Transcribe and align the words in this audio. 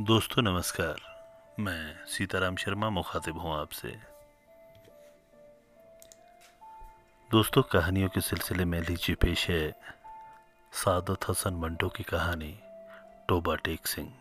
दोस्तों, 0.00 0.42
नमस्कार। 0.42 0.96
मैं 1.60 2.06
सीताराम 2.06 2.56
शर्मा 2.56 2.90
मुखातिब 2.90 3.38
हूँ 3.38 3.60
आपसे। 3.60 3.88
दोस्तों, 7.30 7.62
कहानियों 7.62 8.08
के 8.08 8.20
सिलसिले 8.20 8.64
में 8.64 8.80
लीजिए 8.80 9.16
पेश 9.16 9.50
है 9.50 9.74
सादत 10.72 11.18
हसन 11.30 11.54
मंटो 11.54 11.88
की 11.88 12.02
कहानी, 12.02 12.58
टोबा 13.28 13.54
टेक 13.54 13.86
सिंह। 13.86 14.12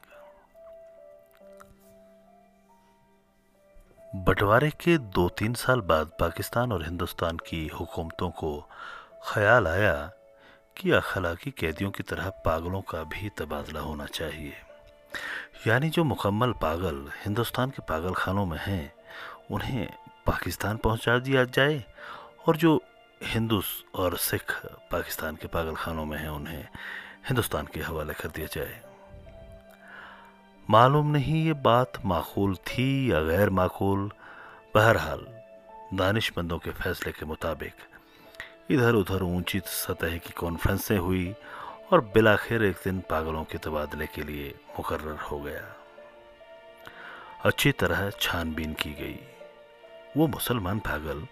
बंटवारे 4.16 4.70
के 4.70 4.98
दो 4.98 5.30
तीन 5.30 5.54
साल 5.54 5.82
बाद 5.82 6.12
पाकिस्तान 6.20 6.72
और 6.72 6.84
हिंदुस्तान 6.84 7.38
की 7.38 7.68
हुकूमतों 7.68 8.30
को 8.30 8.70
ख्याल 9.28 9.68
आया 9.68 10.12
कि 10.78 10.92
अखलाकी 10.92 11.52
कैदियों 11.52 11.92
की 11.92 12.04
तरह 12.04 12.30
पागलों 12.30 12.82
का 12.82 13.04
भी 13.04 13.30
तबादला 13.30 13.80
होना 13.80 14.06
चाहिए। 14.06 14.65
यानी 15.68 15.90
जो 15.90 16.04
मुकम्मल 16.04 16.52
पागल 16.62 16.98
हिंदुस्तान 17.26 17.70
के 17.70 17.82
पागल 17.90 18.14
खानों 18.14 18.46
में 18.46 18.58
हैं, 18.62 18.94
उन्हें 19.52 19.88
पाकिस्तान 20.26 20.78
पहुँचा 20.78 21.18
दिया 21.20 21.44
जाए 21.46 21.84
और 22.48 22.58
जो 22.58 22.82
हिंदू 23.24 23.62
और 23.96 24.18
सिख 24.18 24.52
पाकिस्तान 24.92 25.36
के 25.36 25.48
पागल 25.48 25.76
खानों 25.76 26.06
में 26.06 26.18
हैं, 26.18 26.30
उन्हें 26.30 26.64
हिंदुस्तान 27.28 27.68
के 27.74 27.82
हवाले 27.82 28.14
कर 28.14 28.30
दिया 28.30 28.48
जाए। 28.48 28.82
मालूम 30.70 31.12
नहीं 31.12 31.46
ये 31.46 31.54
बात 31.54 32.06
माकूल 32.06 32.56
थी 32.56 33.12
या 33.12 33.22
गैर 33.22 33.50
माकूल 33.50 34.10
बहरहाल, 34.76 35.26
दानिशमंदों 35.94 36.58
के 36.58 36.72
फैसले 36.72 37.12
के 37.12 37.26
मुताबिक 37.26 37.74
इधर 38.72 38.94
उधर 38.94 39.24
ऊँची 39.24 39.60
सतह 39.66 40.18
की 40.18 40.34
कॉन्फ्रेंसें 40.34 40.98
हुई 40.98 41.34
और 41.94 42.02
बिलाखिर 42.02 42.64
एक 42.64 42.76
दिन 42.84 43.00
पागलों 43.00 43.44
के 43.44 43.58
तबादले 43.58 44.08
के 44.08 44.24
लिए 44.24 44.56
मुकर्र 44.72 45.12
हो 45.12 45.40
गया। 45.40 45.76
अच्छी 47.46 47.72
तरह 47.72 48.10
छानबीन 48.10 48.74
की 48.74 48.94
गई। 48.94 49.20
वो 50.18 50.28
मुसलमान 50.28 50.80
पागल, 50.80 51.28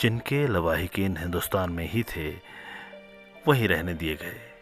जिनके 0.00 0.46
लवाहिकीन 0.46 1.16
हिंदुस्तान 1.16 1.70
में 1.70 1.88
ही 1.88 2.02
थे, 2.02 2.30
वहीं 3.48 3.68
रहने 3.68 3.94
दिए 3.94 4.16
गए। 4.16 4.52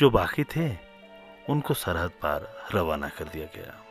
जो 0.00 0.10
बाकी 0.10 0.44
थे, 0.44 0.76
उनको 1.48 1.74
सरहद 1.74 2.10
पार 2.10 2.68
रवाना 2.74 3.08
कर 3.08 3.24
दिया 3.24 3.46
गया। 3.46 3.84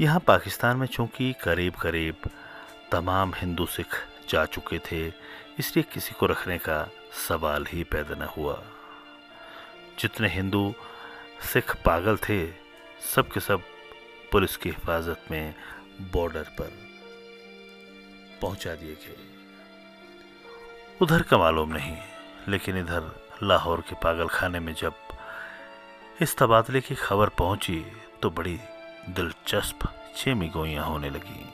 यहाँ 0.00 0.20
पाकिस्तान 0.20 0.76
में 0.76 0.86
चूँकि 0.86 1.32
करीब 1.32 1.74
करीब 1.74 2.16
तमाम 2.92 3.34
हिंदू 3.34 3.66
सिख 3.66 4.11
जा 4.32 4.44
चुके 4.46 4.78
थे, 4.78 5.06
इसलिए 5.58 5.84
किसी 5.92 6.14
को 6.14 6.26
रखने 6.26 6.58
का 6.58 6.88
सवाल 7.28 7.66
ही 7.66 7.84
पैदा 7.84 8.14
न 8.14 8.28
हुआ। 8.36 8.62
जितने 10.00 10.28
हिंदू, 10.28 10.74
सिख 11.52 11.74
पागल 11.84 12.16
थे, 12.18 12.46
सब 13.14 13.28
के 13.28 13.40
सब 13.40 13.62
पुलिस 14.32 14.56
की 14.56 14.68
हिफाजत 14.68 15.30
में 15.30 15.54
बॉर्डर 16.12 16.46
पर 16.58 16.70
पहुँचा 18.42 18.74
दिए 18.74 18.94
गए। 18.94 19.16
उधर 21.00 21.22
का 21.22 21.38
मालूम 21.38 21.72
नहीं, 21.72 21.96
लेकिन 22.48 22.78
इधर 22.78 23.10
लाहौर 23.42 23.80
के 23.80 23.94
पागल 23.94 24.28
खाने 24.28 24.60
में 24.60 24.74
जब 24.74 24.94
इस 26.22 26.36
तबादले 26.36 26.80
की 26.80 26.94
खबर 26.94 27.28
पहुँची 27.38 27.84
तो 28.22 28.30
बड़ी 28.30 28.58
दिलचस्प 29.08 29.88
छेमी 30.16 30.48
गोइयाँ 30.48 30.84
होने 30.86 31.10
लगी। 31.10 31.44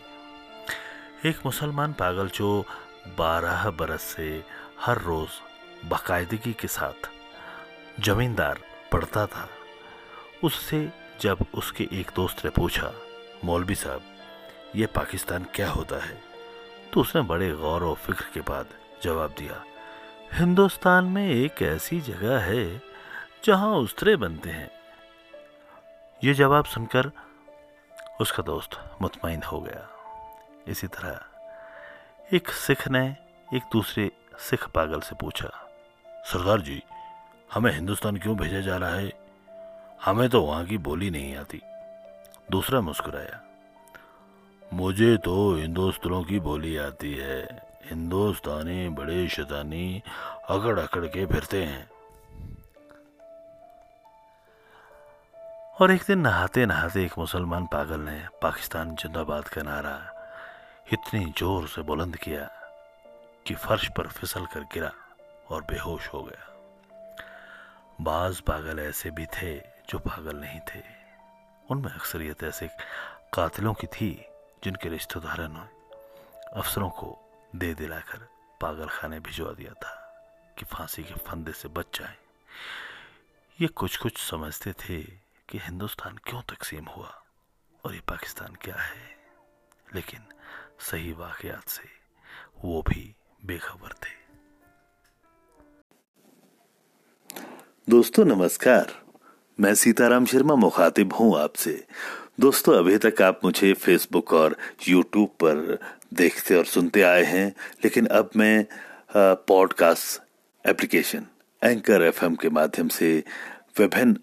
एक 1.26 1.38
मुसलमान 1.46 1.92
पागल 1.92 2.28
जो 2.28 2.64
बारह 3.18 3.70
बरस 3.70 4.02
से 4.02 4.44
हर 4.80 4.98
रोज 4.98 5.88
बाकायदगी 5.90 6.52
के 6.52 6.68
साथ 6.68 7.08
जमींदार 8.00 8.58
पढ़ता 8.92 9.26
था, 9.26 9.48
उससे 10.44 10.88
जब 11.20 11.44
उसके 11.54 11.88
एक 11.92 12.10
दोस्त 12.16 12.44
ने 12.44 12.50
पूछा, 12.50 12.92
मौलवी 13.44 13.74
साहब, 13.74 14.02
ये 14.76 14.86
पाकिस्तान 14.86 15.46
क्या 15.54 15.70
होता 15.70 16.04
है? 16.04 16.22
तो 16.92 17.00
उसने 17.00 17.22
बड़े 17.22 17.50
गौर 17.52 17.84
और 17.84 17.96
फ़िक्र 17.96 18.26
के 18.34 18.40
बाद 18.40 18.66
जवाब 19.02 19.34
दिया, 19.38 19.64
हिंदुस्तान 20.32 21.04
में 21.04 21.28
एक 21.28 21.62
ऐसी 21.62 22.00
जगह 22.00 22.38
है 22.40 22.82
जहाँ 23.44 23.74
उस्तरे 23.74 24.16
बनते 24.16 24.50
हैं। 24.50 24.70
ये 26.24 26.34
जवाब 26.34 26.64
सुनकर 26.64 27.10
उसका 28.20 28.42
दोस्त 28.42 28.80
मुतमिन 29.02 29.42
हो 29.42 29.60
गया। 29.60 29.88
इसी 30.68 30.86
तरह 30.86 32.36
एक 32.36 32.48
सिख 32.50 32.86
ने 32.88 33.04
एक 33.54 33.62
दूसरे 33.72 34.10
सिख 34.40 34.68
पागल 34.68 35.00
से 35.00 35.14
पूछा, 35.14 35.50
सरदार 36.24 36.60
जी, 36.60 36.82
हमें 37.52 37.72
हिंदुस्तान 37.72 38.16
क्यों 38.16 38.36
भेजा 38.36 38.60
जा 38.60 38.76
रहा 38.76 38.94
है? 38.94 39.12
हमें 40.04 40.28
तो 40.30 40.42
वहाँ 40.42 40.64
की 40.64 40.78
बोली 40.78 41.10
नहीं 41.10 41.36
आती। 41.36 41.60
दूसरा 42.50 42.80
मुस्कुराया, 42.80 43.40
मुझे 44.72 45.16
तो 45.16 45.54
हिंदुस्तानों 45.54 46.22
की 46.24 46.40
बोली 46.40 46.76
आती 46.76 47.14
है। 47.14 47.42
हिंदुस्तानी 47.84 48.88
बड़े 48.88 49.28
शैतानी 49.28 50.02
अकड़ 50.50 50.78
अकड़ 50.80 51.06
के 51.06 51.26
फिरते 51.26 51.62
हैं। 51.64 51.88
और 55.80 55.90
एक 55.90 56.02
दिन 56.06 56.18
नहाते 56.18 56.66
नहाते 56.66 57.04
एक 57.04 57.18
मुसलमान 57.18 57.66
पागल 57.66 58.00
ने 58.00 58.22
पाकिस्तान 58.42 58.94
जिंदाबाद 58.94 59.48
का 59.48 59.62
नारा 59.62 59.96
इतनी 60.92 61.24
ज़ोर 61.38 61.66
से 61.68 61.82
बुलंद 61.82 62.16
किया 62.16 62.44
कि 63.46 63.54
फर्श 63.54 63.88
पर 63.96 64.06
फिसल 64.08 64.46
कर 64.46 64.60
गिरा 64.60 64.92
और 65.50 65.62
बेहोश 65.62 66.06
हो 66.08 66.22
गया। 66.22 66.44
बाज 68.00 68.40
पागल 68.40 68.78
ऐसे 68.80 69.10
भी 69.10 69.26
थे 69.26 69.58
जो 69.58 69.98
पागल 69.98 70.36
नहीं 70.36 70.60
थे। 70.60 70.82
उनमें 71.70 71.90
अक्सरियत 71.92 72.42
ऐसे 72.42 72.68
कातिलों 73.34 73.74
की 73.74 73.86
थी 73.86 74.10
जिनके 74.64 74.88
रिश्तेदारों 74.88 75.48
ने 75.48 75.66
अफसरों 76.56 76.90
को 76.90 77.18
दे 77.56 77.74
दिलाकर 77.74 78.26
पागल 78.60 78.88
खाने 78.88 79.20
भिजवा 79.20 79.52
दिया 79.52 79.72
था 79.72 79.94
कि 80.58 80.64
फांसी 80.64 81.02
के 81.02 81.14
फंदे 81.14 81.52
से 81.52 81.68
बच 81.68 81.98
जाए। 81.98 82.16
ये 83.60 83.68
कुछ 83.68 83.96
कुछ 83.96 84.18
समझते 84.18 84.72
थे 84.72 85.02
कि 85.48 85.58
हिंदुस्तान 85.58 86.16
क्यों 86.16 86.42
तकसीम 86.42 86.84
हुआ 86.84 87.12
और 87.84 87.94
ये 87.94 88.00
पाकिस्तान 88.00 88.54
क्या 88.54 88.76
है। 88.76 89.16
लेकिन 89.94 90.24
सही 90.80 91.12
वाकयात 91.12 91.68
से। 91.68 91.82
वो 92.64 92.82
भी 92.82 93.14
बेखबर 93.44 93.92
थे। 93.92 94.16
दोस्तों, 97.88 98.24
नमस्कार। 98.24 98.92
मैं 99.60 99.74
सीताराम 99.74 100.26
शर्मा 100.26 100.54
मुखातिब 100.54 101.12
हूँ 101.12 101.38
आपसे। 101.38 101.86
दोस्तों, 102.40 102.74
अभी 102.74 102.98
तक 102.98 103.22
आप 103.22 103.40
मुझे 103.44 103.72
फेसबुक 103.72 104.32
और 104.32 104.56
यूट्यूब 104.88 105.28
पर 105.28 105.78
देखते 106.14 106.54
और 106.54 106.64
सुनते 106.64 107.02
आए 107.02 107.24
हैं, 107.24 107.54
लेकिन 107.84 108.06
अब 108.06 108.30
मैं 108.36 108.66
पॉडकास्ट 109.16 110.68
एप्लीकेशन 110.68 111.26
एंकर 111.64 112.02
एफएम 112.02 112.34
के 112.34 112.50
माध्यम 112.50 112.88
से 112.88 113.24
विभिन्न 113.78 114.18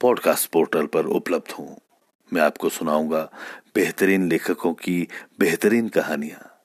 पॉडकास्ट 0.00 0.50
पोर्टल 0.50 0.86
पर 0.86 1.06
उपलब्ध 1.06 1.52
हूँ। 1.52 1.80
मैं 2.32 2.42
आपको 2.42 2.68
सुनाऊँगा 2.68 3.30
बेहतरीन 3.74 4.28
लेखकों 4.28 4.74
की 4.74 5.08
बेहतरीन 5.38 5.88
कहानियाँ, 5.88 6.62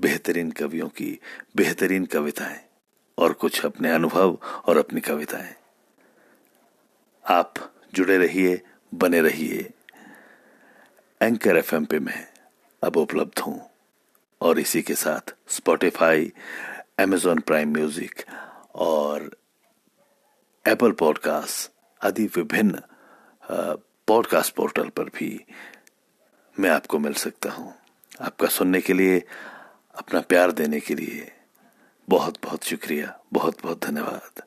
बेहतरीन 0.00 0.50
कवियों 0.50 0.88
की 0.88 1.18
बेहतरीन 1.56 2.06
कविताएँ 2.06 2.60
और 3.18 3.32
कुछ 3.32 3.64
अपने 3.64 3.90
अनुभव 3.90 4.38
और 4.66 4.78
अपनी 4.78 5.00
कविताएँ। 5.00 5.54
आप 7.26 7.54
जुड़े 7.94 8.18
रहिए, 8.18 8.60
बने 8.94 9.20
रहिए। 9.20 9.70
एंकर 11.22 11.56
एफएम 11.56 11.84
पे 11.84 11.98
मैं 11.98 12.26
अब 12.82 12.96
उपलब्ध 12.96 13.38
हूँ 13.38 13.60
और 14.40 14.58
इसी 14.58 14.82
के 14.82 14.94
साथ 14.94 15.34
स्पॉटिफाई 15.48 16.32
एमेजॉन 17.00 17.40
प्राइम 17.40 17.72
म्यूज़िक 17.72 18.24
और 18.74 19.30
एप्पल 20.66 20.92
पॉडकास्ट 20.92 21.70
आदि 22.04 22.24
विभिन्न 22.24 22.82
पॉडकास्ट 24.08 24.54
पोर्टल 24.54 24.88
पर 24.88 25.04
भी 25.04 25.44
मैं 26.60 26.70
आपको 26.70 26.98
मिल 26.98 27.12
सकता 27.12 27.50
हूँ। 27.50 27.74
आपका 28.20 28.46
सुनने 28.46 28.80
के 28.80 28.92
लिए, 28.92 29.22
अपना 29.94 30.20
प्यार 30.20 30.52
देने 30.52 30.80
के 30.80 30.94
लिए 30.94 31.32
बहुत 32.08 32.38
बहुत 32.42 32.64
शुक्रिया 32.64 33.20
बहुत 33.32 33.62
बहुत 33.62 33.84
धन्यवाद। 33.84 34.42